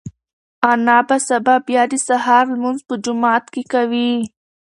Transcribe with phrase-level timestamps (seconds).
[0.71, 4.13] انا به سبا بیا د سهار لمونځ په جومات کې کوي.